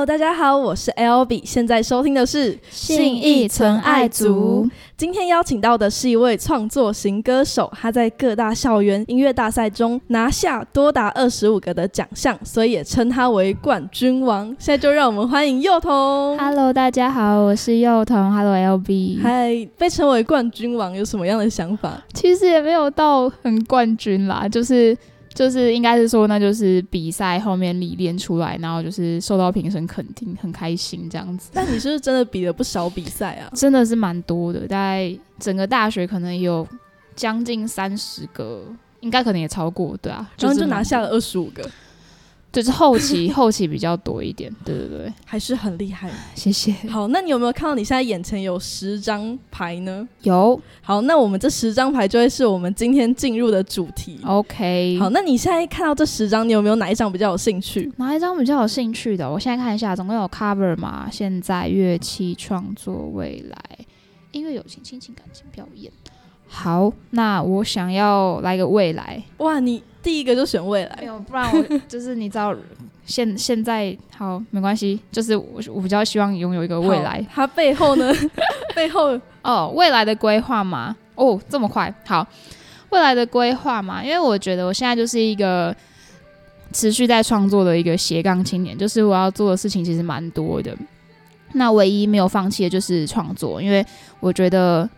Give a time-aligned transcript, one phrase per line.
[0.00, 4.66] Hello，大家好，我是 L B，现在收听的是信义存爱族。
[4.96, 14.46] 今天邀请到的是一位创作型歌手，他在各大校园音乐大赛中拿下多达二十五个的奖项，所以也称他为冠军王。
[14.58, 16.38] 现在就让我们欢迎幼童。
[16.38, 18.32] Hello，大家好，我是幼童。
[18.32, 19.20] Hello LB。
[19.22, 22.02] 嗨，被称为冠军王有什么样的想法？
[22.14, 24.96] 其实也没有到很冠军啦，就是
[25.32, 31.50] 就是应该是说，那就是比赛后面历练出来，然后就是受到评审肯定，很开心这样子。
[31.54, 33.50] 但你是不是真的比了不少比赛啊？
[33.54, 36.66] 真的是蛮多的，大概整个大学可能有
[37.14, 38.64] 将近三十个，
[39.00, 41.62] 应该可能也超过，对啊，然后就拿下了二十五个，
[42.52, 46.10] 就是后期 后期比较多一点，对对对，还是很厉害。
[46.34, 46.72] 谢谢。
[46.88, 50.08] 好，那你有没有看到你现在眼前有十张牌呢？
[50.22, 54.18] 有好，那我们这十张牌就会是我们今天进入的主题。
[54.24, 57.90] OK，好，那你现在看到这十张，你有没有哪一张比较有兴趣？
[57.98, 59.30] 哪一张比较有兴趣的？
[59.30, 63.56] 我现在看一下，总共有 cover 嘛，现在乐器创作、未来、
[64.32, 65.92] 音乐、友情、亲情、感情、表演。
[66.52, 72.54] 好，那我想要来个未来，哇，你第一个就选未来，没有，不然我就是你知道，
[73.06, 77.24] 现现在好没关系，就是我我比较希望拥有一个未来。
[77.32, 78.12] 它背后呢？
[78.74, 82.26] 背后哦，未来的规划嘛，哦，这么快，好，
[82.90, 85.74] 未来的规划嘛，因为我觉得我现在就是一个
[86.72, 90.76] 持续在创作的一个斜杠青年，就是我要做的事情其实蛮多的。
[91.52, 93.84] 那唯一没有放弃的就是创作，因为
[94.20, 94.88] 我觉得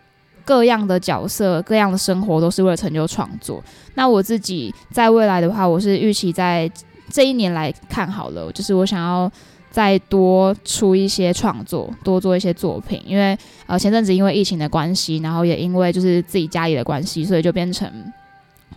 [0.45, 3.63] 各样的角色、各样的生活都是为了成就创作。
[3.95, 6.69] 那我自己在未来的话，我是预期在
[7.11, 9.31] 这一年来看好了，就是我想要
[9.69, 17.91] 再多出一些创作，多做一些作品，因为呃前阵子因为疫情的关系，然后也因为就是自己家里的关系，所以就变成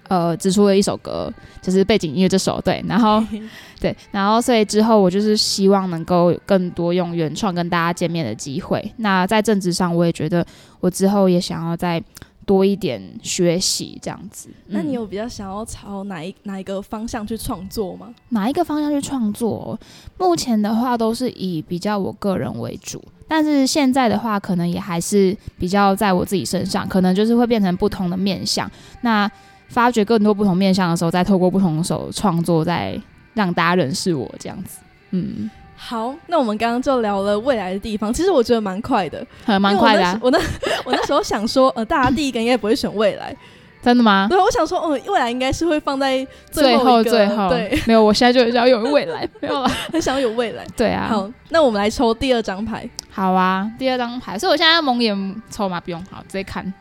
[0.09, 3.23] 呃只出了一首歌，就是背景音乐这首对，然后
[3.81, 8.93] 对，然后所以之后我就是希望能够更多用原创跟大家见面的机会。
[8.99, 10.47] 那在政治上，我也觉得
[10.81, 12.03] 我之后也想要再
[12.47, 14.49] 多一点学习这样子。
[14.49, 18.15] 嗯那你有比较想要朝哪一哪一个方向去创作吗？
[18.31, 19.79] 哪一个方向去创作？
[20.17, 28.71] 目前的话都是以比较我个人为主，但是现在的话，可能也还是比较在我自己身上，可能就是会变成不同的面相。
[29.03, 29.31] 那
[29.69, 33.01] 发掘更多不同面向的时候，再透过不同手创作，再
[33.35, 34.79] 让大家认识我这样子。
[35.11, 43.35] 嗯，好，那我们刚刚就聊了未来的地方，其实我觉得蛮快的，很蛮快的、啊，我那我那 我那时候想说，呃，大家第一个应该不会选未来，
[43.83, 44.27] 真的吗？
[44.29, 49.69] 对，我想说，嗯，未来应该是会放在最后最后，对，没有，我现在就想有未来， 没有了。
[49.93, 50.65] 很想要有未来。
[50.77, 52.89] 对啊，好，那我们来抽第二张牌。
[53.11, 55.81] 好啊，第二张牌，所以我现在要蒙眼抽嘛？
[55.81, 56.73] 不用，好，直接看。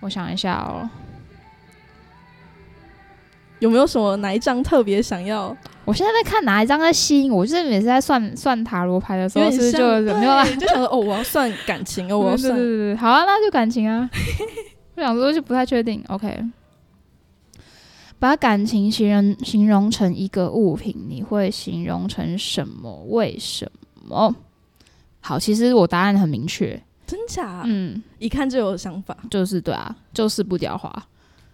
[0.00, 0.88] 我想一下哦，
[3.62, 5.56] 有没有什么哪一张特别想要？
[5.84, 10.44] 我现在在看哪一张在吸引我，就是每次在算算塔罗牌的时候，是就有没有啦？
[10.56, 14.10] 就想说，哦，我要算感情哦， 我要算对对对，好啊，那就感情啊。
[14.96, 16.42] 我想说就不太确定，OK。
[18.18, 23.04] 把感情形容形容成一个物品，你会形容成什么？
[23.10, 23.70] 为什
[24.04, 24.34] 么？
[25.20, 27.62] 好，其实我答案很明确，真假？
[27.64, 29.16] 嗯，一看就有想法。
[29.30, 30.92] 就是对啊，就是不雕花。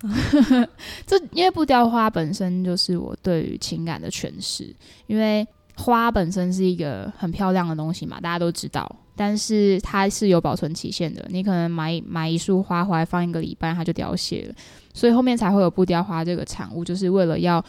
[1.06, 4.75] 这因为不雕花本身就是我对于情感的诠释，
[5.06, 14.54] 因为花本身是一个很漂亮的东西嘛，大家都知道，但是它是有保存期限的，你可能买买一束花回来放一个礼拜，它就凋谢了，
[14.92, 17.65] 所以后面才会有不雕花这个产物，就是为了要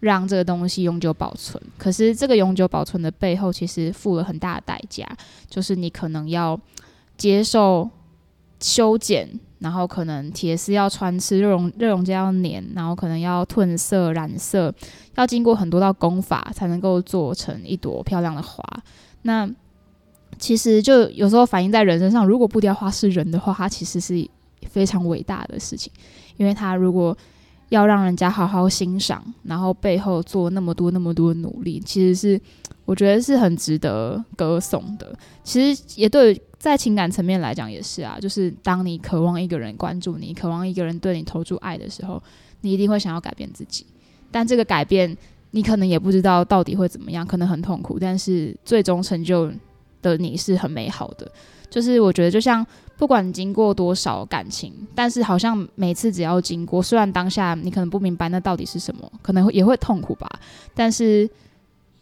[0.00, 1.60] 让这个东西永久保存。
[1.78, 5.04] 可是这个永久保存的背后，其实付了很大的代价，
[5.48, 6.58] 就是你可能要
[7.16, 7.88] 接受
[8.60, 9.28] 修剪，
[9.62, 14.74] 然后可能铁丝要穿刺，热熔热熔胶要粘，然后可能要褪色、染色，
[15.16, 18.62] 要经过很多道工法才能够做成一朵漂亮的花。
[19.22, 19.48] 那
[20.38, 24.28] 其实就有时候反映在人身上，如果布雕花是人的话，它其实是
[24.68, 25.92] 非常伟大的事情，
[26.36, 27.16] 因为它如果
[27.72, 32.38] 要让人家好好欣赏，然后背后做那么多那么多努力，其实是
[32.84, 35.10] 我觉得是很值得歌颂的。
[35.42, 42.22] 其实也对在情感层面来讲也是啊，就是当你渴望一个人关注你，渴望一个人对你投注爱的时候，
[42.60, 43.86] 你一定会想要改变自己。
[44.30, 45.16] 但这个改变，
[45.52, 49.50] 你可能也不知道到底会怎么样，可能很痛苦，但是最终成就
[50.02, 51.32] 的你是很美好的。
[51.70, 52.66] 就是我觉得，就像
[53.02, 60.30] 不管经过多少感情，但是好像每次只要经过，虽然当下你可能不明白那到底是什么，可能也会痛苦吧，
[60.72, 61.28] 但是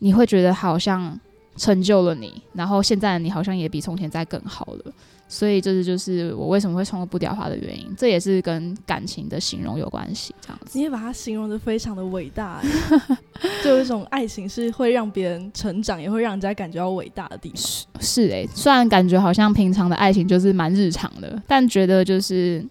[0.00, 1.18] 你会觉得好像
[1.56, 4.92] 成就了你，然后现在你好像也比从前再更好了。
[5.32, 10.34] 所以这是就是我为什么会创作不雕花的原因，这也是跟感情的形容有关系。
[10.40, 12.60] 这样子，你也把它形容的非常的伟大，
[13.62, 17.56] 就有一种爱情是会让别人成长，也会让人家感觉到伟大的地方。
[17.56, 22.66] 是是哎，虽然感觉好像平常的爱情就是蛮日常的，但觉得就是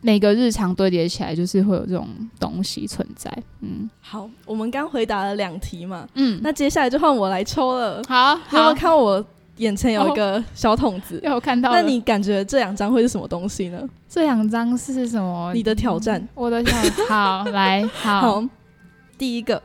[0.00, 2.06] 每个日常堆叠起来，就是会有这种
[2.38, 3.30] 东西存在。
[3.60, 8.00] 嗯，好，我们刚回答了两题嘛，嗯，那接下来就换我来抽了。
[8.06, 9.24] 好，有没有好，看我
[9.58, 11.20] 眼前有一个小桶子？
[11.22, 11.70] 有看到。
[11.72, 13.88] 那你感觉这两张会是什么东西呢？
[14.08, 15.52] 这两张是什么？
[15.54, 16.26] 你的挑战。
[16.34, 16.74] 我的挑
[17.08, 18.44] 好来好好，
[19.16, 19.62] 第一个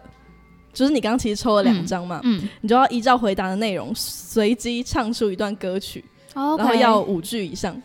[0.71, 6.03] 就是你刚刚其实抽了两张嘛，嗯，你就要依照回答的内容随机唱出一段歌曲，
[6.36, 7.81] 然然后要五句以上，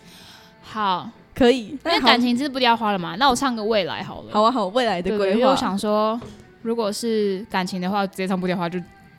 [0.63, 1.69] 好，可以。
[1.69, 4.33] 因为那感情是不雕花了嘛，那我唱个未来好了。
[4.33, 5.57] 好啊，好，未来的规划，因为我。
[5.57, 6.21] 想说，
[6.61, 8.79] 如果是感情的话，直接唱不雕花就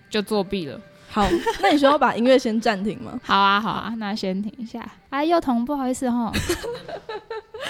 [0.10, 0.80] 就作弊了。
[1.16, 1.26] 好，
[1.64, 3.18] 那你需要把音乐先暂停吗？
[3.24, 4.86] 好啊，好啊，那先停一下。
[5.10, 6.30] 哎，幼童，不好意思哈。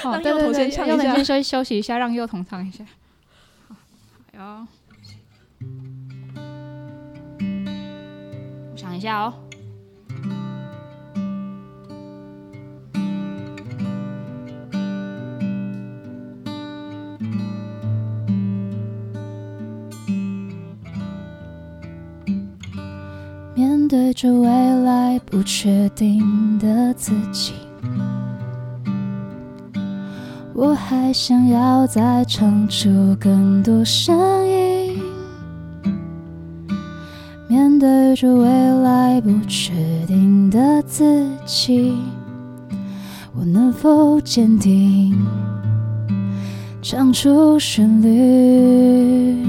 [0.02, 2.84] 好， 让幼童先唱一下幼童先休息休息一下，让幼童唱一下。
[3.68, 3.76] 好，
[4.34, 4.68] 好哟。
[8.72, 9.45] 我想一下哦。
[23.58, 24.50] 面对着未
[24.84, 27.54] 来不确定的自己，
[30.54, 35.02] 我还想要再唱出更多声音。
[37.48, 38.46] 面对着未
[38.82, 39.72] 来不确
[40.06, 41.94] 定的自己，
[43.34, 45.16] 我能否坚定
[46.82, 49.46] 唱出旋律？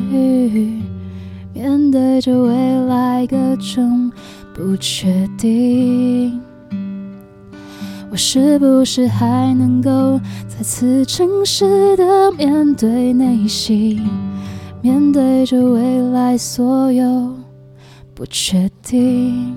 [1.57, 4.13] 面对着未来各种
[4.53, 6.39] 不确定，
[8.11, 14.07] 我是不是还能够再次诚实的面对内心？
[14.83, 17.35] 面对着未来所有
[18.15, 19.57] 不确定，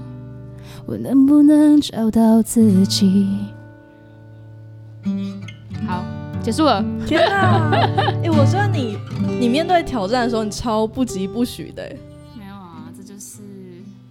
[0.85, 3.27] 我能不能找到自己？
[5.85, 6.01] 好，
[6.49, 6.83] 结束了。
[7.05, 7.69] 天哪！
[8.23, 8.97] 哎、我觉得你
[9.39, 11.95] 你面对挑战的时候，你超不疾不徐的、欸。
[12.35, 13.37] 没有啊，这就是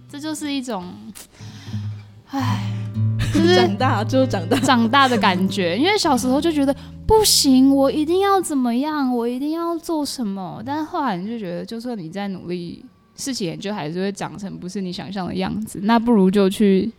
[0.09, 0.85] 这就是一种，
[2.29, 2.63] 唉，
[3.33, 5.77] 就是长大就是长大，长大的感觉。
[5.77, 6.73] 因为小时候就觉得
[7.05, 10.63] 不行，我一定要怎么样，我一定要做什么。
[10.65, 12.85] 但是后来你就觉得，就算你在努力，
[13.17, 15.81] 事情就还是会长成不是你想象的样子。
[15.83, 16.89] 那不如就去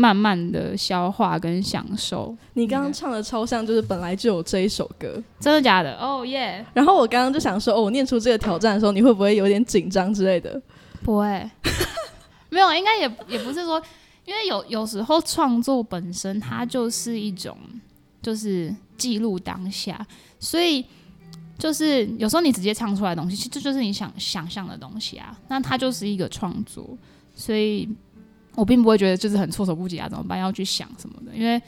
[0.00, 2.32] 慢慢的消化跟享受。
[2.54, 5.20] 你刚刚唱的超像，就是本来就有这一首歌。
[5.40, 5.98] 真的假的？
[5.98, 6.64] 哦耶！
[6.72, 10.62] 然后我刚刚就想说，哦，我念出这个挑战的时候，你会不会有点紧张之类的？
[11.02, 11.50] 不会，
[12.48, 13.82] 没有，应该也也不是说，
[14.24, 17.58] 因为有有时候创作本身它就是一种，
[18.22, 20.06] 就是记录当下，
[20.38, 20.86] 所以
[21.58, 26.88] 就是有时候你直接唱出来的东西，其实这就是你想想象的东西啊，那它就是一个创作，
[27.34, 27.88] 所以
[28.58, 30.36] 我并不会觉得就是很措手不及啊，怎么办？
[30.36, 31.62] 要去想什么的，因为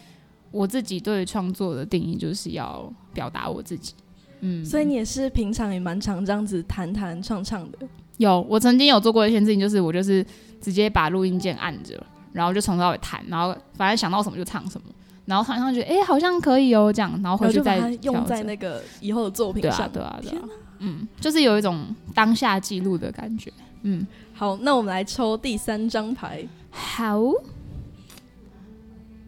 [0.51, 3.95] 我自己对创作的定义就是要表达我自己，
[4.41, 7.79] 嗯，所以你也是平常也蛮常这样子弹弹唱唱的。
[8.17, 10.27] 有，我曾经有做过一件事情，就是我就是
[10.61, 11.95] 直接把录音键按着，
[12.33, 14.89] 然后就从头到尾弹，然后反正想到什么就唱什么，
[15.27, 19.93] 然后唱一唱觉得哎、诶好像可以哦这样，然后回去再用在那个以后的作品对啊上。
[19.93, 20.43] 对啊对啊，
[20.81, 26.47] 嗯，就是有一种当下记录的感觉，嗯，好，那我们来抽第三张牌。
[26.71, 27.21] 好，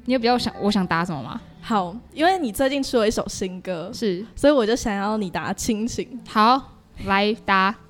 [0.04, 1.40] 你有比较想我想答什么吗？
[1.61, 6.21] 好，因为你最近出了一首新歌，是所以我就想要你答亲情。
[6.28, 6.73] 好
[7.04, 7.75] 来答。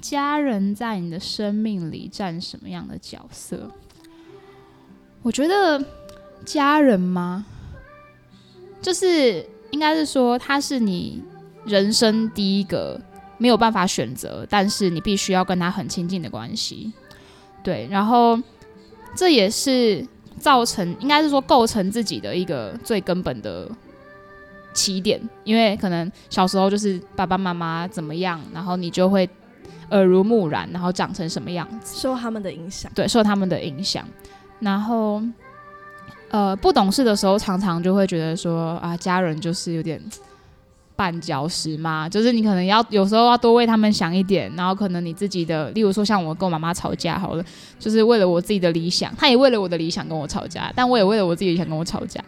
[0.00, 3.70] 家人在你的生命里占什么样的角色？
[5.22, 5.82] 我觉得
[6.44, 7.46] 家人吗？
[8.82, 11.22] 就是应该是说，他是你
[11.64, 13.00] 人生第一个
[13.42, 16.92] 没有办法选择，但是你必须要跟他很亲近的关系。
[17.64, 18.38] 对，然后
[19.16, 20.06] 这也是
[20.38, 23.68] 造成，应该是说构成自己的一个最根本的
[24.72, 29.28] 起点，因为可能小时候就是爸爸妈妈怎么样，然后你就会
[29.90, 32.00] 耳濡目染，然后长成什么样子。
[32.00, 34.06] 受他们的影响，对，受他们的影响。
[34.60, 35.20] 然后，
[36.30, 40.00] 呃，不懂事的时候，常常就会觉得说啊，家人就是有点
[40.96, 47.44] 绊脚石嘛，就是你可能要有时候要多为他们想一点，然后可能你自己的，例如说像我跟我妈妈吵架好了，
[47.78, 52.22] 就是为了我自己的理想，她也为了我的理想跟我吵架，但我也为了我自己的理想跟我吵架。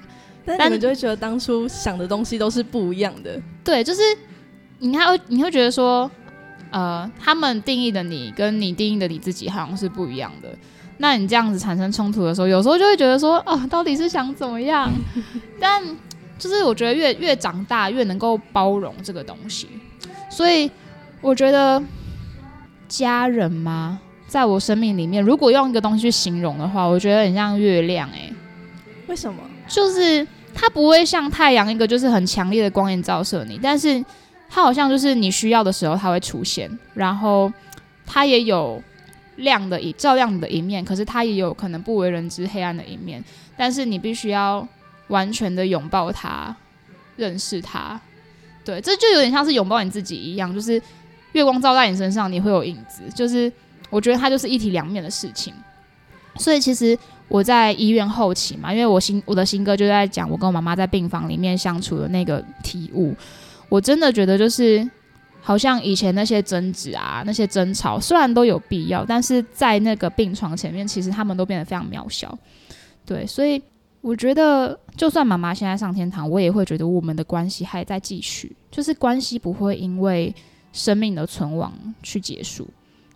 [0.47, 3.40] 但但你们就会觉得当初想的东西都是不一样的。
[3.64, 4.02] 对，就是
[4.78, 6.11] 你还会你会觉得说，
[6.71, 10.49] 呃，他们定义的你跟你定义的你自己好像是不一样的。
[10.99, 14.92] 那你这样子产生冲突的时候，有时候就会觉得说，哦，到底是想怎么样？
[15.59, 15.83] 但
[16.38, 19.69] 就是我觉得越越长大越能够包容这个东西，
[20.31, 20.71] 所以
[21.21, 21.83] 我觉得
[22.88, 28.33] 家人嘛，在我生命里面，如果用一个东西去形容的话，我觉得很像月亮，诶，
[29.07, 29.41] 为什么？
[29.67, 34.05] 就是它不会像太阳一个就是很强烈的光线照射你，但是
[34.50, 37.50] 它好像就是你需要的时候它会出现，然后
[38.05, 38.83] 它也有
[39.37, 43.25] 亮的一照亮你的一面，可是它也有可能不为人知黑暗的一面，
[43.57, 44.67] 但是你必须要
[45.09, 46.55] 完全的拥抱他，
[47.17, 48.01] 认识他，
[48.65, 50.81] 对，这就有点像是拥抱你自己一样，就是
[51.33, 53.53] 月光照在你身上，你会有影子，就是
[53.91, 55.53] 我觉得它就是一体两面的事情，
[56.37, 56.99] 所以其实。
[57.27, 63.17] 我在医院后期嘛，因为我新我的新歌就在讲我跟我妈妈在病房里面相处的那个体悟，
[63.71, 64.87] 我真的觉得就是
[65.41, 72.39] 好像以前那些争执啊、那些争吵，虽然都有必要，但是在那个病床前面，其实他们都变得非常渺小。
[73.07, 73.61] 对，所以
[74.05, 80.33] 我觉得，就算妈妈现在上天堂，我也会觉得我们的关系还在继续，就是关系不会因为
[80.75, 82.69] 生命的存亡去结束。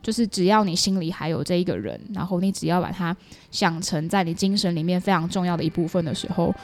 [0.02, 3.14] 就是只要你心里还有这一个人，然后你只要把他
[3.50, 6.54] 想成在你精神里面非常重要的一部分的时候，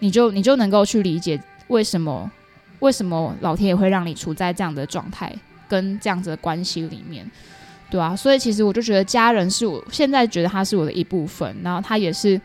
[0.00, 2.30] 你就你就能够去理解为什么
[2.80, 5.34] 为什么老天爷会让你处在这样的状态
[5.66, 7.26] 跟这样子的关系里面，
[7.90, 12.38] 对啊，所以其实我就觉得家人是我现在觉得他是我的一部分，然后他也是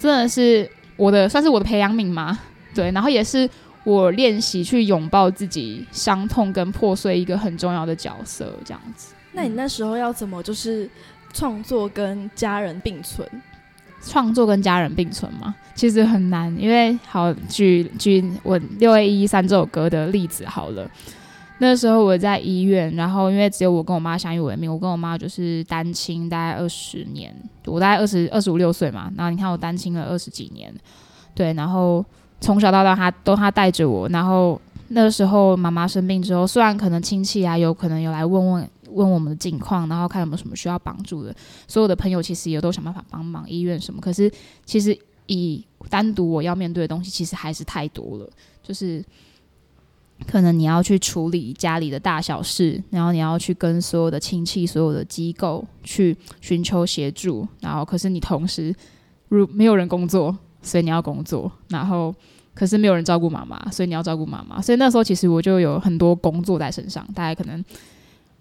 [0.00, 2.36] 真的是我的算是我的培养皿吗？
[2.74, 3.48] 对，然后也是
[3.84, 9.12] 我练习去拥抱自己伤痛跟破碎一个很重要的角色，这样子。
[9.32, 10.88] 那你那时候要怎么就是
[11.32, 13.28] 创作跟家人并存？
[14.02, 15.54] 创作跟家人并存吗？
[15.74, 20.90] 其实很难，因为好举举我六 A 一三这首歌的例子好了。
[21.60, 27.34] 那时候我在医院，然后因为只有我跟我妈相依为命，我跟我妈就是单亲，大概二十年，
[27.66, 29.12] 我大概二十二十五六岁嘛。
[29.16, 30.74] 然后你看我单亲了二十几年，
[31.34, 32.04] 对，然后
[32.40, 38.68] 从小到大他都他带着我，然后那时候妈妈生病之后，虽然可能亲戚啊有可能有来问问。
[38.92, 41.32] 问我们的近况，然后看有没有什么需要帮助的。
[41.68, 44.00] 所有的朋友其实也都想办法帮忙，医院什么。
[44.00, 44.28] 可是
[44.64, 48.28] 其实以单独我要面对的东西，其实还是太多了。
[48.64, 49.00] 就是
[50.26, 57.46] 可能你要去处理家里的大小事，然后你要去跟所有的亲戚、所有的机构去寻求协助。
[57.60, 58.74] 然后可是你同时
[59.28, 61.50] 如没有人工作，所以你要工作。
[61.68, 62.14] 然后
[62.54, 64.60] 可是没有人照顾妈妈，所以你要照顾妈妈。
[64.60, 67.64] 所以那时候其实我就有很多工作在身上，大概可能。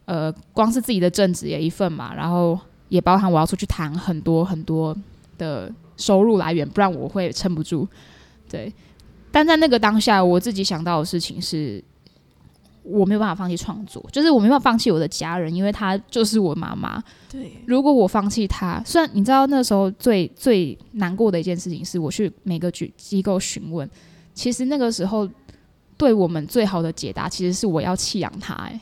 [0.06, 4.98] 呃，光是自己的正职也一份嘛，然后也包含我要出去谈很多很多
[5.38, 7.88] 的收入来源，不然我会撑不住。
[8.50, 8.74] 对，
[9.32, 11.84] 但在那个当下，我自己想到的事情是，
[12.84, 17.04] 我没有办法放弃创作，就是我没办法放弃我的家人，因为她就是我妈妈。
[17.32, 23.88] 对，如果我放弃她，虽然你知道那时候最最难过的一件事情是，我去每个局机构询问，
[24.34, 25.30] 其实那个时候
[25.96, 28.54] 对我们最好的解答，其实是我要弃养她。
[28.56, 28.80] 哎。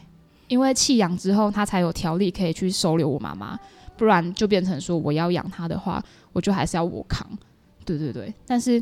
[0.48, 3.60] 因为弃养之后，她才有条例可以去收留我妈妈，
[3.98, 6.02] 不然就变成说我要养她的话，
[6.32, 7.28] 我就还是要我扛。
[7.84, 8.82] 对对对，但是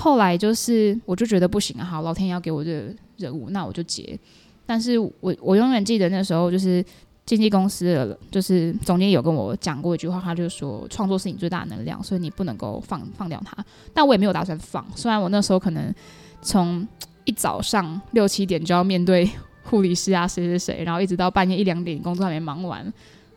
[0.00, 4.18] 后来就是我就觉得不行啊，好，老天要给我这个任务，那我就接。
[4.64, 6.82] 但是我我永远记得那时候就是
[7.26, 13.56] 经纪公司的，就是总监有跟我讲过一句话，他就说创作是你最大的能量，所以你不能够放放掉它。
[13.92, 15.94] 但我也没有打算放，虽然我那时候可能
[16.40, 16.86] 从
[17.24, 19.30] 一早上六七点就要面对。
[19.62, 22.82] 护理师啊，谁谁谁，然后一直到半夜一两点，工作还没忙完，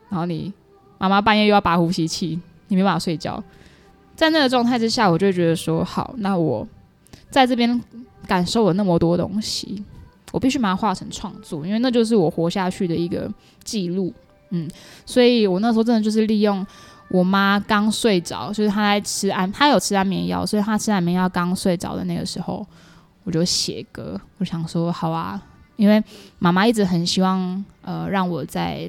[0.09, 0.51] 然后你
[0.97, 2.39] 妈妈半夜又要拔呼吸器，
[2.69, 3.43] 你没办法睡觉，
[4.15, 6.67] 在那个状态之下，我就觉得说，好，那我
[7.29, 7.81] 在这边
[8.27, 9.83] 感受了那么多东西，
[10.31, 13.29] 我必须把它化成创作，因为那就是我活下去的一个
[13.63, 14.13] 记录，
[14.51, 14.69] 嗯，
[15.05, 16.65] 所以我那时候真的就是利用
[17.09, 22.65] 我妈刚睡着，就是她在吃安，她有吃安眠药，所以她吃安眠药刚睡着的那个时候，
[23.23, 25.41] 我就写歌，我想说，好啊。
[25.75, 26.01] 因为
[26.37, 28.87] 妈妈一直很希望，呃，让我在，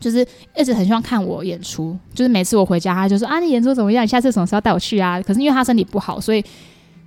[0.00, 0.26] 就是
[0.56, 1.96] 一直很希望看我演出。
[2.12, 4.02] 就是每次我回家，他就说：“啊，你演出怎么样？
[4.02, 6.42] 你下次什么时候带我去啊？”可是因为他身体不好，所以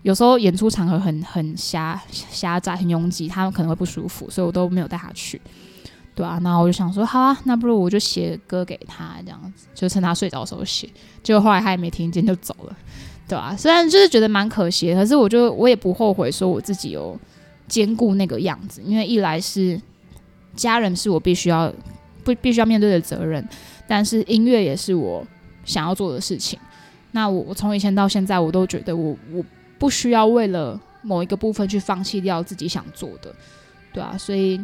[0.04, 5.42] 有时候演出场合很很狭狭窄、很拥挤，他们可能会不舒服，所以我都没有带他去，
[6.16, 10.88] 对啊，然后我就想说：“好啊，那不如我就写歌给他，这样子，就趁他睡着的时候写。”
[11.22, 12.78] 结果后来他也没听见就走了，
[13.28, 17.20] 对啊，虽然就是觉得蛮可惜，可是我就我也不后悔，说我自己有。
[17.66, 19.82] 兼顾那个样子，因为一来是
[20.54, 21.74] 家人是我必须要
[22.24, 23.48] 不必须要面对的责任，
[23.88, 25.26] 但是音乐也是我
[25.66, 26.58] 想要做的事情。
[27.12, 29.44] 那我我从以前到现在，我都觉得我我
[29.78, 33.34] 不需要为了某一个部分去放弃掉自己想做的，
[33.94, 34.60] 对啊，所以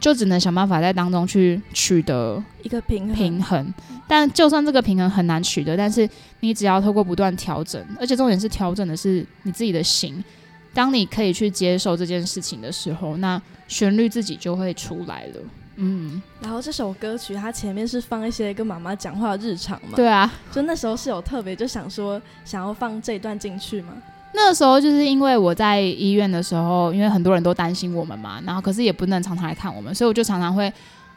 [0.00, 3.74] 就只能想办法在当中去取得一个平衡，平衡。
[4.08, 6.08] 但就算这个平衡很难取得，但是
[6.40, 10.24] 你只要透过不断调整，而且重点是调整的是你自己的心。
[10.72, 15.40] 当你可以去接受这件事情的时候，那旋律自己就会出来了。
[15.76, 19.94] 嗯，然后这首歌曲它前面是放一些跟妈妈讲话的日常嘛？
[19.94, 23.92] 对啊，就那时候是有特别就想说想要放这段进去吗？
[24.34, 30.70] 那个时候就是因为我在医院的时候，因为很多人都担心我们嘛，然后可是也不能常常来看我们，所以我就常常会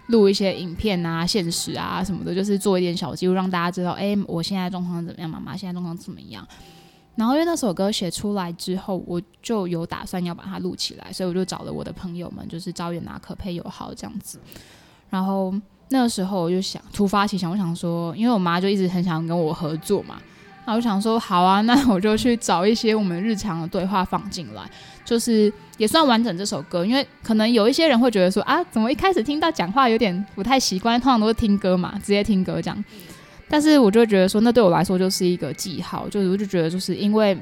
[0.08, 6.48] 录一些影片啊、现实啊什么的，就是做一点小记录，让大家知道，哎，我现在状况怎么样，妈妈现在状况怎么样。
[7.16, 14.40] 然后因为那首歌写出来之后，我就有打算要把它录起来，所以我就找了我的朋友们，就是招远拿可配友好这样子。
[15.10, 15.54] 然后
[15.90, 20.16] 那个时候我就想突发奇想，我想说，因为我妈就一直很想跟我合作嘛。
[20.66, 24.62] 然后我想说，好啊，那我就去找一些我们日常的对话放进来，
[25.04, 26.86] 就是也算完整这首歌。
[26.86, 31.02] 因为可能有一些人会觉得说，啊，怎么一开始听到讲话有点不太习惯？
[31.02, 32.86] 通常都是听歌嘛，直接听歌这样。
[33.50, 37.38] 但是我就觉得说，那对我来说就是一个记号，就是我就觉得，就是因为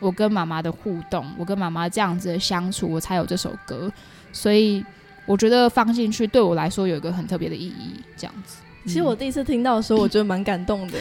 [0.00, 3.90] 我跟妈妈的互动，我跟妈妈这样子的相处，我才有这首歌。
[4.32, 4.84] 所以
[5.24, 8.56] 我觉得放进去对我来说有一个很特别的意义，这样子。
[8.84, 10.98] 其实我第一次听到的时候，我觉得蛮感动的，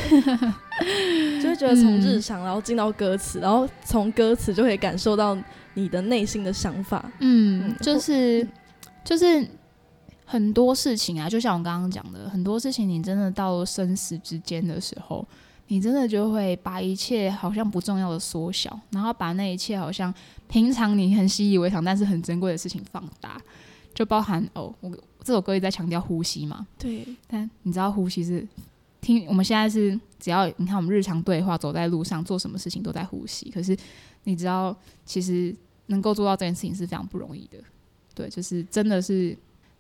[1.41, 5.37] 就会觉得从日常然后进到歌词，然后从歌词就可以感受到
[5.75, 7.05] 你的内心的想法。
[7.19, 8.47] 嗯，就是
[9.03, 9.47] 就是
[10.25, 15.25] 很多事情啊，就像我刚刚讲的，很多事情你真的到生死之间的时候，
[15.67, 20.13] 你真的就会把一切好像不重要的缩小，然后把那一切好像
[20.47, 23.39] 平常你很习以为常但是很珍贵的事情放大，
[23.93, 24.91] 就包含哦我。
[25.23, 26.67] 这首歌也在强调呼吸嘛？
[26.77, 27.03] 对。
[27.25, 28.47] 但你知道呼吸是
[29.01, 33.49] 听我们现在是只要你看我们日常对话，走在路上做什么事情都在呼吸。
[33.49, 33.75] 可是
[34.25, 35.55] 你知道，其实
[35.87, 37.57] 能够做到这件事情是非常不容易的。
[38.13, 39.35] 对，就是真的是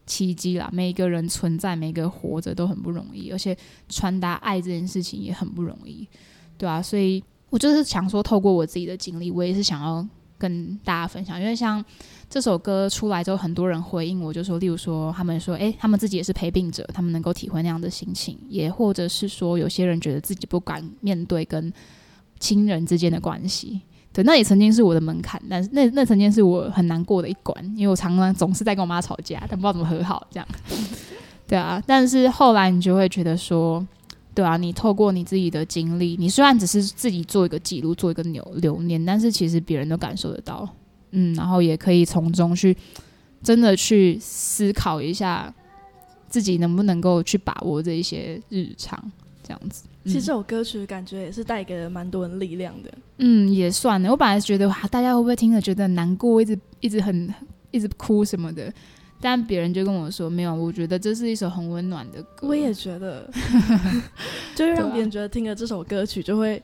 [0.05, 0.69] 奇迹啦！
[0.71, 3.57] 每一个人存在，每个活着都很不容易，而且
[3.89, 6.07] 传达爱这件事情也很不容易，
[6.57, 11.83] 对啊，所以我就是想说，透过我自己的经历，我也是想要跟大家分享，因为像。
[12.27, 21.71] 这首歌出来之后，很多人回应我，就说，例如说，他们说，诶，他们自己也是陪病者，他们能够体会那样的心情，也或者是说，有些人觉得自己不敢面对跟
[22.39, 23.79] 亲人之间的关系，
[24.15, 30.47] 对，那也曾经是我的门槛，但是那那曾经是我很难过的一关，因为我常常总是在跟我妈吵架，但不知道怎么和好，这样，
[31.45, 33.85] 对啊，但是后来你就会觉得说，
[34.33, 40.65] 对啊，你透过你自己的经历，你虽然只是自己做一个记录，做一个留留念，但是其实别人都感受得到。
[41.11, 42.75] 嗯，然后也可以从中去
[43.43, 45.53] 真的去思考一下
[46.29, 48.97] 自己能不能够去把握这一些日常
[49.43, 49.83] 这样子。
[50.05, 52.91] 其实这首歌曲感觉也是带给了蛮多人力量的。
[53.17, 54.09] 嗯，也算了。
[54.09, 57.33] 我本来觉得哇，大家会不会听了觉得难过，一直一直很
[57.71, 58.71] 一直哭什么的？
[59.19, 62.47] 但别人就跟我说没有，我觉得这是一首很温暖的歌。
[62.47, 63.29] 我也觉得，
[64.55, 66.61] 就是让别人觉得听了这首歌曲就会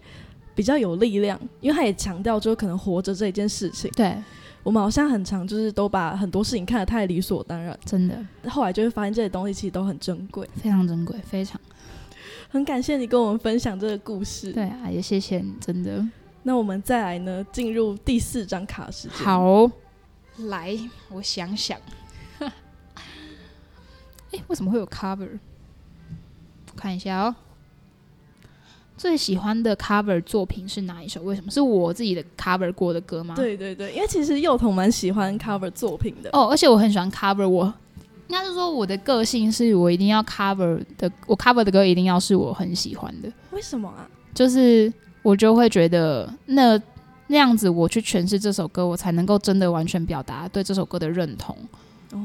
[0.53, 3.89] 比较有力量，因为他也强调就可能活着这一件事情。
[3.95, 4.15] 对。
[4.63, 8.15] 我们好像很常就是都把很多事情看得太理所当然，真的。
[8.47, 11.59] 后来就会发现这些东西其实都很珍贵，非常珍贵，非常。
[12.49, 14.51] 很感谢你跟我们分享这个故事。
[14.51, 16.05] 对啊，也谢谢你，真的。
[16.43, 19.17] 那我们再来呢，进入第四张卡时间。
[19.17, 19.69] 好，
[20.49, 20.77] 来，
[21.09, 21.79] 我想想。
[22.39, 22.51] 哎，
[24.47, 25.39] 为什么会有 cover？
[26.75, 27.35] 看一下哦。
[28.97, 31.21] 最喜欢的 cover 作品是哪一首？
[31.23, 33.35] 为什么是我自己的 cover 过的歌吗？
[33.35, 37.47] 对对对，因为其实幼童蛮喜欢 cover 作品的哦，而且我很喜欢 cover。
[37.47, 37.73] 我
[38.31, 43.29] 应该是说我的个性是我一定要 cover 的，我 cover 的歌一定要是我很喜欢的。
[43.51, 44.07] 为什么啊？
[44.33, 44.91] 就是
[45.21, 46.81] 我就会觉得那
[47.27, 51.53] 那样子我去诠释这首歌，我才能够真的完全表达对这首歌的认同。
[52.13, 52.19] 哦，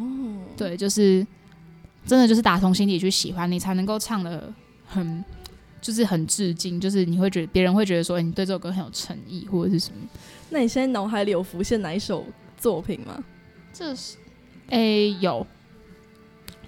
[0.57, 1.27] 对，就是
[2.07, 4.53] 真的就是打从心底去喜欢你，才能够唱的
[4.87, 5.25] 很。
[5.79, 9.99] 就是很致敬，就是你会觉得别人会觉得说，哎你对这首歌很有诚意，或者是什么？
[10.51, 12.25] 那你现在脑海里有浮现哪一首
[12.57, 13.23] 作品吗？
[13.73, 14.17] 这是，
[14.71, 15.47] 诶，有，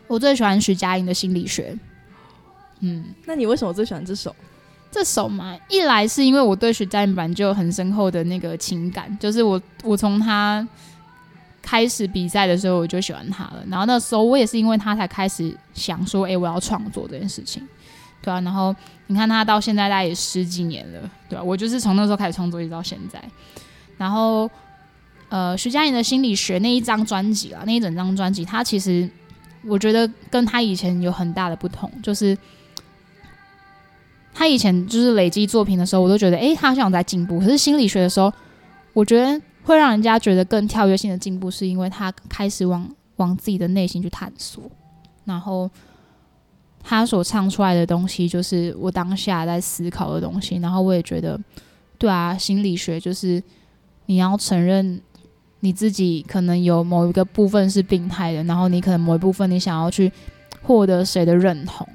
[0.09, 1.77] 我最喜欢徐佳莹的心理学。
[2.81, 4.35] 嗯，那你为什么最喜欢这首？
[4.91, 10.67] 这首嘛，一来是因为我对徐佳莹本就有很深厚的那个情感，就是我我从她
[11.61, 17.63] 开始比赛的时候我就喜欢她了，然后那时候我也是因为她才开始想说，哎，我要创作这件事情。
[18.23, 18.75] 对啊，然后
[19.09, 21.43] 你看她到现在大概也十几年了，对吧？
[21.43, 23.23] 我就是从那时候开始创作一直到现在。
[23.99, 24.51] 然后，
[25.29, 29.09] 呃，徐佳莹的心理学那一张专辑啊，那一整张专辑，她其实
[29.65, 32.37] 我觉得跟他以前有很大的不同，就是
[34.33, 37.41] 他以前就是累积作品的时候，我都觉得，哎，他好像在进步。
[37.41, 38.33] 可是心理学的时候，
[38.93, 44.63] 我觉得会让人家觉得更跳跃性的进步，是因为他开始往往自己的内心去探索，
[45.25, 45.69] 然后
[46.83, 50.57] 他所唱出来的东西，就是我当下在思考的东西。
[50.59, 51.39] 然后我也觉得，
[51.99, 53.43] 对啊，心理学就是
[54.07, 55.01] 你要承认
[55.61, 60.11] 你自己可能有某一个部分是病态的，然后你可能某一部分你想要去
[60.63, 61.87] 获得谁的认同，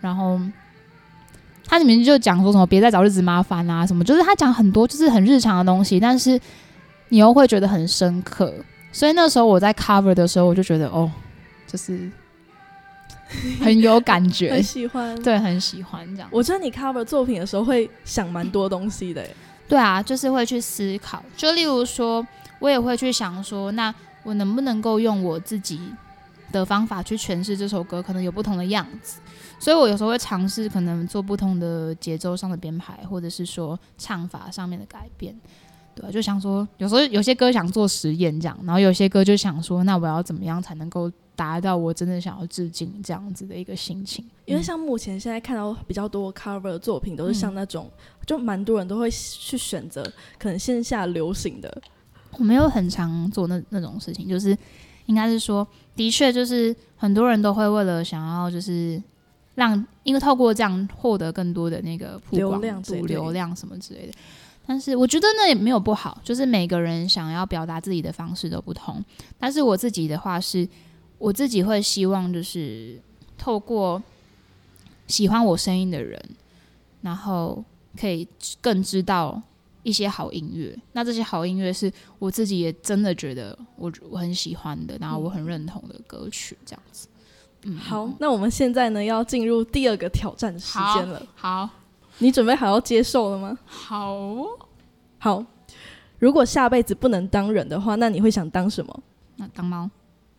[0.00, 0.40] 然后。
[1.72, 6.36] 他里面就讲说什么别再找日子麻烦啊，什么就是他讲很多就是很日常的东西，但是
[7.10, 8.52] 你又会觉得很深刻。
[8.90, 11.08] 所以那时候我在 cover 的时候，我就觉得哦，
[11.68, 12.10] 就是
[13.60, 16.28] 很有感觉，很喜欢，对，很喜欢这样。
[16.32, 19.24] 我觉得你 cover 作品的时候会想蛮多东西的，
[19.68, 21.24] 对啊，就是会去思考。
[21.36, 22.26] 就例如说，
[22.60, 23.92] 我也会去想说，那
[24.22, 25.80] 我能不能够用我自己
[26.52, 29.20] 的方法去诠释这首歌，可能有不同的样子。
[29.58, 35.38] 所以我有时候会尝试，可能做不同的节奏上的编排，或者是说唱法上面的改变，
[35.94, 44.24] 对就想说，有时候有些歌想做实验这样，然后有些歌就想说，那我要怎么样才能够达到我真的想要致敬这样子的一个心情？
[44.46, 47.90] 因为像目前现在看到比较多 cover 的作品，都是像那种，
[48.26, 50.02] 就蛮多人都会去选择
[50.38, 51.82] 可能线下流行的。
[52.38, 54.56] 我没有很常做那那种事情，就是
[55.06, 59.02] 应该是说，的确就是很多人都会为了想要就是。
[59.56, 64.12] 让因为透过这样获得更多的那个流量、流量什么之类的，
[64.64, 69.04] 但是我觉得那也没有不好，就是每个人想要表达自己的方式都不同。
[69.38, 70.66] 但是我自己的话是，
[71.18, 72.98] 我自己会希望就是
[73.36, 74.02] 透过
[75.08, 76.18] 喜欢我声音的人，
[77.02, 77.62] 然后
[78.00, 78.26] 可以
[78.62, 79.42] 更知道
[79.82, 80.76] 一些好音乐。
[80.92, 87.08] 那这些好音乐是我自己也真的觉得我我很喜欢的，然后我很认同的歌曲，这样子。
[87.64, 91.26] 嗯好，那我们现在呢要进入第二个挑战的时间了。
[91.34, 91.68] 好，
[92.18, 93.58] 你准备好要接受了吗？
[93.66, 94.44] 好，
[95.18, 95.44] 好。
[96.18, 99.02] 如果下辈子不能当人的话，那你会想当什么？
[99.36, 99.90] 那当猫。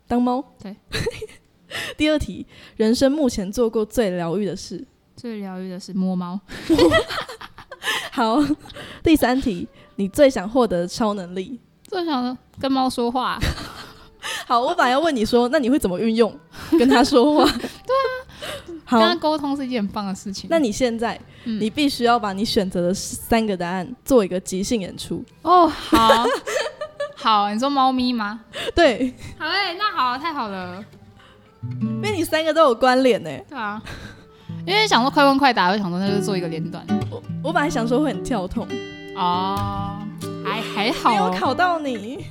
[0.08, 0.44] 当猫？
[0.62, 0.76] 对。
[1.98, 4.86] 第二题，人生目前做过最疗愈的事？
[5.16, 6.40] 最疗愈的是摸猫。
[8.12, 8.40] 好。
[9.04, 11.60] 第三题，你最想获得的超能力？
[11.84, 13.40] 最想跟猫说话。
[14.46, 16.32] 好，我本来要问你说，那你会怎么运用
[16.78, 17.52] 跟它说话？
[17.52, 17.96] 对
[18.86, 20.48] 啊，跟它沟通是一件很棒的事情。
[20.50, 25.24] 那你现在，你必须要把你选择的三个答案做一个即兴演出。
[25.42, 26.24] 哦，好，
[27.16, 28.42] 好，你说猫咪吗？
[28.76, 30.84] 对，好嘞，那好，太好了，
[31.80, 33.30] 因为你三个都有关联呢。
[33.50, 33.82] 对啊，
[34.66, 36.86] 因为想说快问快答，我想说那就做一个连段。
[37.10, 38.68] 我我本来想说会很跳痛，
[39.16, 40.00] 哦，
[40.46, 42.26] 还还好，没有考到你。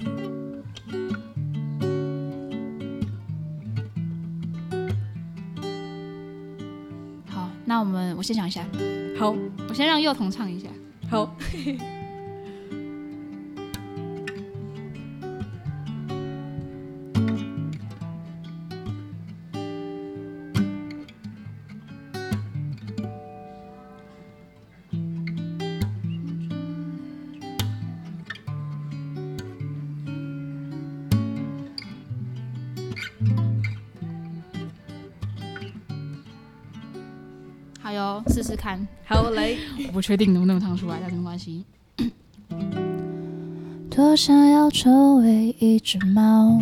[7.28, 8.64] 好那我们，我先想一下。
[9.18, 9.34] 好，
[9.68, 10.68] 我先让幼童唱一下。
[11.10, 11.34] 好。
[38.28, 39.58] 试试看，好嘞，
[39.88, 41.64] 我不确定能不能唱出来，但没关系。
[43.90, 46.60] 多想要成为一只猫，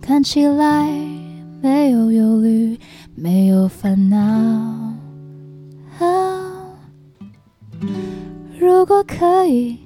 [0.00, 0.88] 看起来
[1.62, 2.78] 没有忧虑，
[3.14, 4.18] 没有烦恼。
[8.58, 9.78] 如果可以，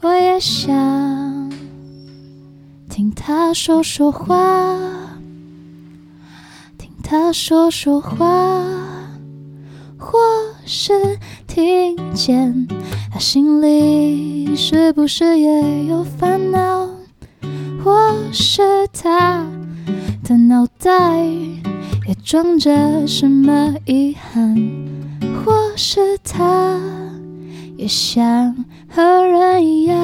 [0.00, 1.50] 我也想
[2.88, 4.97] 听它说说话。
[7.10, 8.62] 他说说话，
[9.96, 10.18] 或
[10.66, 10.92] 是
[11.46, 12.68] 听见
[13.10, 16.86] 他心里是不是也有烦恼？
[17.82, 18.60] 或是
[18.92, 19.46] 他
[20.22, 21.24] 的脑袋
[22.06, 24.54] 也装着什么遗憾？
[25.42, 26.78] 或是他
[27.78, 28.54] 也想
[28.86, 29.96] 和人一样？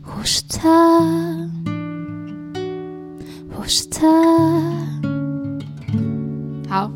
[0.00, 1.46] 或是他？
[3.98, 4.06] 是
[6.68, 6.90] 他，好，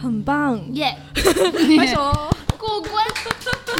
[0.00, 0.96] 很棒，耶！
[1.68, 3.04] 为什么过关？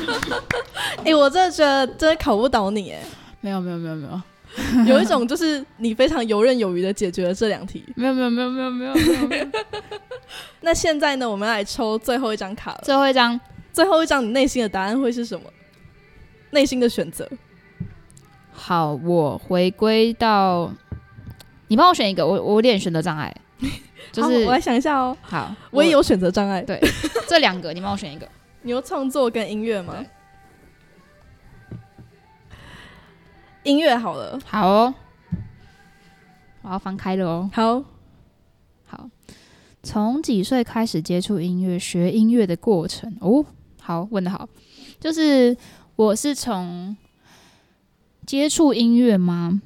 [1.07, 3.03] 哎，我真的觉得真的考不倒你，哎，
[3.41, 8.95] 没有没有没有没有，有一种就是你非常游刃有余的解决了这两题，没有没有没有没有没有
[9.27, 9.47] 没有。
[10.61, 13.41] 那现在呢，我们来抽最后一张卡了，最后一张，
[13.73, 15.47] 最后一张，你内心的答案会是什么？
[16.51, 17.27] 内心的选择。
[18.53, 20.71] 好，我回归到。
[21.69, 23.35] 你帮我选一个，我我有点选择障碍，
[24.13, 25.17] 就是我来想一下哦。
[25.23, 26.63] 好，我也有选择障碍。
[26.63, 26.81] 对，
[27.29, 28.29] 这两个你帮我选一个。
[28.63, 30.05] 你有创作跟音乐吗？
[33.63, 34.95] 音乐好了，好哦，
[36.63, 37.51] 我要翻开了哦。
[37.53, 37.83] 好，
[38.87, 39.09] 好，
[39.83, 43.15] 从几岁开始接触音乐、学音乐的过程？
[43.21, 43.45] 哦，
[43.81, 44.47] 好，问的好，
[45.01, 45.57] 就是
[45.97, 46.95] 我是从
[48.27, 49.63] 接触音乐吗？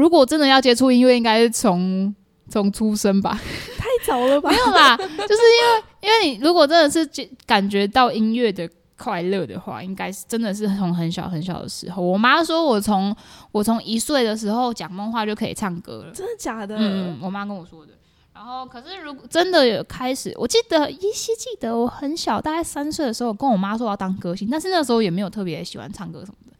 [0.00, 2.14] 如果真的要接触音乐，应该是从
[2.48, 3.38] 从出生吧？
[3.78, 4.56] 太早了吧没？
[4.56, 12.02] 有啦，就是因为因为你如果真的是接感觉到音乐的快乐的话，应该是真的是从很小很小的时候。
[12.02, 13.14] 我妈说我从
[13.52, 16.12] 我从一岁的时候讲梦话就可以唱歌了。
[16.12, 16.76] 真的假的？
[16.78, 17.92] 嗯，我妈跟我说的。
[18.32, 26.56] 然后，可是如果真的有开始，我记得依稀记得我很小，大概三岁的时候，跟我妈说我要当歌星，但是那时候也没有特别喜欢唱歌什么的。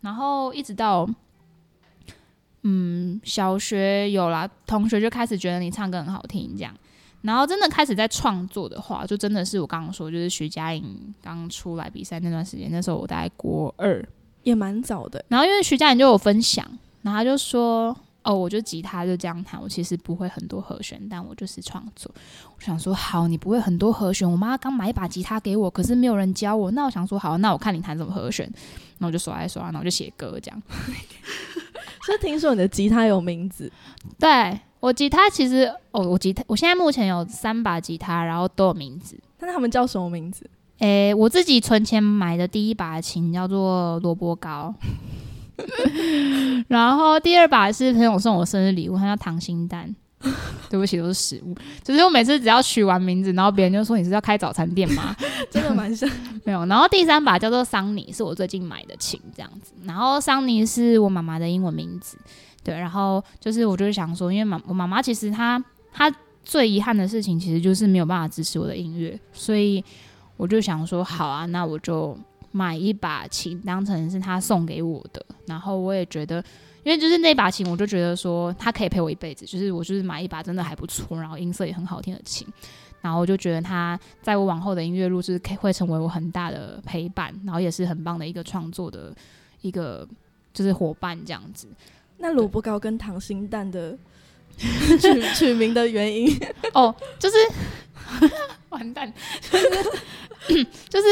[0.00, 1.06] 然后一直到，
[2.68, 6.74] 嗯，小学有啦，同学就开始觉得你唱歌很好听，这样。
[7.22, 14.04] 然后真的开始在创作的话，就真的是我刚刚说，就是徐佳莹刚出来比赛那段时间，那时候我大概国二，
[14.42, 15.24] 也蛮早的。
[15.28, 16.66] 然后因为徐佳莹就有分享，
[17.02, 22.12] 然后他就说：“哦，我就吉他就这样弹，我其实不会很多和弦，但我就是创作。”
[22.56, 26.70] 我想说：“好，你不会很多和弦，我妈刚买一把吉他给我，可是没有人教我。
[26.72, 28.44] 那我想说，好，那我看你弹什么和弦。”
[28.98, 30.62] 然后我就刷来刷，然后我就写歌这样。
[32.06, 33.68] 所以听说你的吉他有名字，
[34.16, 39.18] 对我吉他其实哦，我吉他我现在目前有三把吉他，然后都有名字。
[39.40, 40.48] 那他们叫什么名字？
[40.78, 44.72] 诶，我自己存钱买的第一把琴叫做萝卜糕，
[46.68, 49.92] 然后第二把是朋友送我生日礼物，它叫溏心蛋。
[50.68, 51.54] 对不起，都是食物。
[51.82, 55.14] 就是我每次只要取完名字，然后别人就说你是要开早餐店吗？
[55.50, 56.08] 真的蛮像。
[56.44, 56.64] 没有。
[56.66, 59.72] 然后第三把叫做桑尼，是我最近买的琴，这样子。
[59.84, 62.18] 然后桑尼是我妈妈的英文名字，
[62.64, 62.74] 对。
[62.74, 65.62] 然后就是我就是想说，因为妈我妈妈其实她
[65.92, 66.12] 她
[66.44, 69.84] 最遗憾的事情，其实就是没有办法支持我的音乐，所以
[70.36, 72.18] 我就想说，好啊，那我就
[72.52, 75.24] 买一把琴当成是她送给我的。
[75.46, 76.42] 然后我也觉得。
[76.86, 79.44] 因为就是那把琴，我就觉得说它可以陪我一辈子。
[79.44, 82.46] 就是我就是买一把真的还不错，然后音色也很好听的琴，
[83.00, 89.12] 然后我就觉得它在我往后的音乐路是可以会成为我很大的陪伴，然后也是很棒的一个创作的
[89.62, 90.06] 一个
[90.54, 91.66] 就是伙伴这样子。
[92.18, 93.98] 那萝卜糕跟溏心蛋的
[94.56, 96.28] 取取名的原因，
[96.72, 97.36] 哦，就是
[98.70, 99.12] 完蛋，
[99.50, 101.06] 就是 就是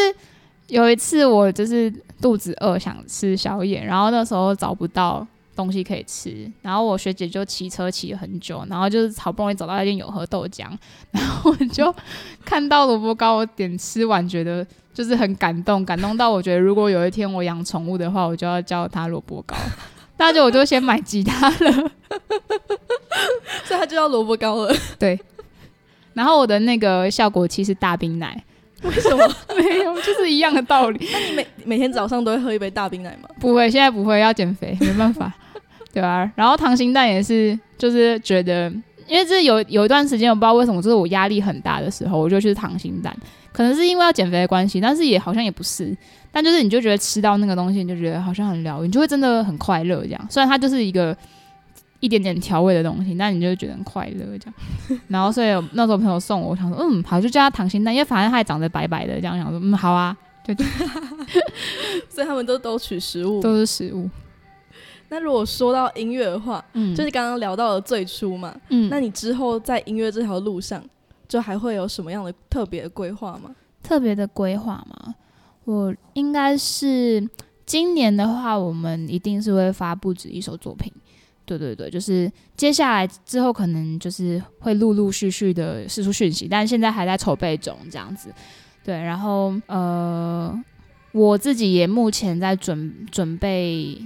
[0.68, 5.26] 有一次我就是肚子饿想吃宵夜，然后那时候找不到。
[5.54, 10.66] 东西可以吃，然后我学姐就骑车骑了很久，然后就是好不容易找到一间有喝豆浆，
[11.12, 11.94] 然后我就
[12.44, 19.56] 看到萝卜糕，我点吃完觉得就是很感动，感动到我觉得如果有一天我养宠物的话，我就要叫它萝卜糕，
[20.18, 21.72] 那就我就先买吉他了，
[23.64, 24.74] 所以它就叫萝卜糕了。
[24.98, 25.18] 对，
[26.14, 28.42] 然后我的那个效果器是大冰奶，
[28.82, 29.26] 为什么？
[29.56, 31.08] 没有，就是一样的道理。
[31.12, 33.28] 那你每每天早上都会喝一杯大冰奶吗？
[33.40, 35.32] 不会，现在不会，要减肥，没办法。
[35.94, 38.68] 对啊，然后溏心蛋也是，就是觉得，
[39.06, 43.16] 因为这有有一段时间，我不知道为什么，就是我压力很大的时候，我就去溏心蛋，
[43.52, 45.96] 可能是因为要减肥的关系，但是也好像也不是，
[46.32, 50.26] 但就是你就觉得吃到那个东西，你就觉得好像很疗愈，你就会真的很快乐这样。
[50.28, 51.16] 虽然它就是一个
[52.00, 55.00] 一点点调味的东西，但你就会觉得很快乐这样。
[55.06, 60.66] 然后所以那时候朋友送我，我想说，嗯，好，就叫它溏心蛋，因为反正它也长得白白的，这样想说，嗯，好啊，对对，
[62.10, 64.10] 所以他们都都取食物，都是食物。
[65.14, 70.82] 那如果说到音乐的话，嗯，就是刚刚聊到了最初嘛，嗯，那你之后在音乐这条路上，
[71.28, 73.54] 就还会有什么样的特别的规划吗？
[73.80, 75.14] 特别的规划吗？
[75.62, 77.24] 我应该是
[77.64, 80.92] 今年的话，我们一定是会发布止一首作品。
[81.46, 88.34] 对对对，就是接下来之后可能就是会陆陆续续的释出讯息，但现在还在筹备中，这样子。
[88.82, 90.58] 对，然后呃，
[91.12, 93.96] 我自己也目前在准准备，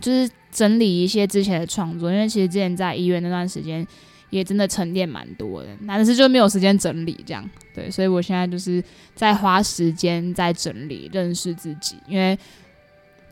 [0.00, 3.86] 就是整理一些之前的创作，因为其实之前在医院那段时间
[4.30, 7.48] 也真的沉淀蛮多的，但是就没有时间整理这样。
[7.74, 8.82] 对，所以我现在就是
[9.14, 12.38] 在花时间在整理，认识自己，因为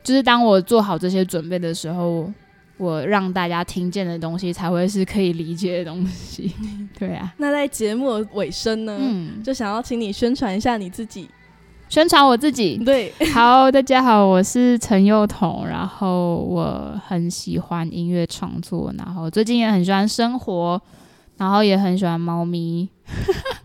[0.03, 2.31] 就是当我做好这些准备的时候。
[2.77, 6.51] 我让大家听见的东西才会是可以理解的东西，
[6.99, 7.33] 对啊。
[7.37, 11.29] 那在节目的尾声呢，嗯，就想要请你宣传一下你自己。
[11.87, 12.77] 宣传我自己。
[12.77, 20.81] 对，好，大家好，我是陈幼彤，然后我很喜欢音乐创作，然后最近也很喜欢生活，
[21.37, 22.89] 然后也很喜欢猫咪。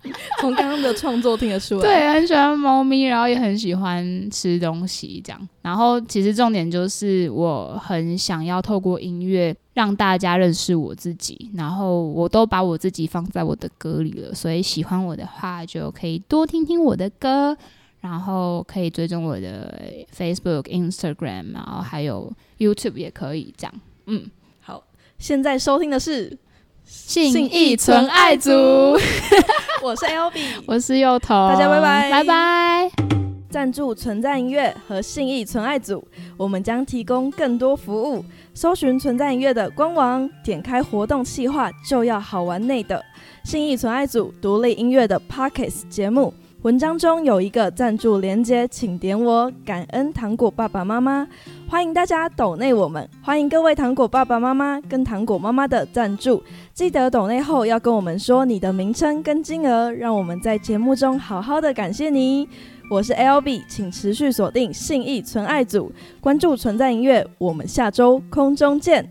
[0.40, 5.48] 从刚刚的创作听得出来，对，很喜欢猫咪，然后也很喜欢吃东西，这样。
[5.62, 17.56] 然后其实重点就是我很想要透过音乐让大家认识我自己，然后我都把我自己放在我的歌里了，所以喜欢我的话就可以多听听我的歌，
[18.00, 19.74] 然后可以追踪我的
[20.16, 23.74] Facebook、Instagram，然后还有 YouTube 也可以这样。
[24.06, 24.82] 嗯，好，
[25.18, 26.36] 现在收听的是
[26.84, 28.50] 信义纯爱组，
[29.82, 32.90] 我是 L B，我是幼童，大家拜拜拜拜。
[33.50, 38.24] 赞助存在音乐和信义存爱组，我们将提供更多服务。
[38.54, 43.04] 搜寻存在音乐的官网，点开活动企划就要好玩内的
[43.44, 46.32] 信义存爱组独立音乐的 Pockets 节目。
[46.62, 51.26] 文章中有一个赞助连接，请点我，感恩糖果爸爸妈妈，
[51.66, 56.42] 欢迎大家抖内我们，欢迎各位糖果爸爸妈妈跟糖果妈妈的赞助，
[56.74, 62.46] 记得抖内后要跟我们说你的名称跟金额，让我们在节目中好好的感谢你。
[62.90, 69.08] 我是 L B，请持续锁定信义存爱组，关注存在音乐，我们下周空中见。